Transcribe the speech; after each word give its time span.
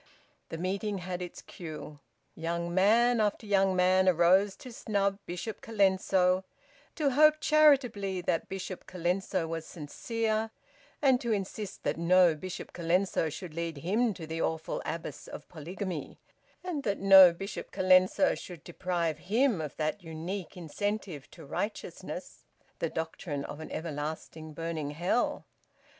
The 0.49 0.57
meeting 0.57 0.97
had 0.97 1.21
its 1.21 1.43
cue. 1.43 1.99
Young 2.33 2.73
man 2.73 3.19
after 3.21 3.45
young 3.45 3.75
man 3.75 4.09
arose 4.09 4.55
to 4.55 4.71
snub 4.73 5.19
Bishop 5.27 5.61
Colenso, 5.61 6.43
to 6.95 7.11
hope 7.11 7.35
charitably 7.39 8.19
that 8.21 8.49
Bishop 8.49 8.87
Colenso 8.87 9.47
was 9.47 9.63
sincere, 9.63 10.49
and 11.03 11.21
to 11.21 11.31
insist 11.31 11.83
that 11.83 11.97
no 11.99 12.33
Bishop 12.33 12.73
Colenso 12.73 13.29
should 13.29 13.53
lead 13.53 13.77
him 13.77 14.15
to 14.15 14.25
the 14.25 14.41
awful 14.41 14.81
abyss 14.87 15.27
of 15.27 15.47
polygamy, 15.47 16.17
and 16.63 16.81
that 16.81 16.97
no 16.97 17.31
Bishop 17.31 17.71
Colenso 17.71 18.33
should 18.33 18.63
deprive 18.63 19.19
him 19.29 19.61
of 19.61 19.77
that 19.77 20.01
unique 20.03 20.57
incentive 20.57 21.29
to 21.29 21.45
righteousness 21.45 22.43
the 22.79 22.89
doctrine 22.89 23.45
of 23.45 23.59
an 23.59 23.69
everlasting 23.71 24.53
burning 24.53 24.89
hell. 24.89 25.45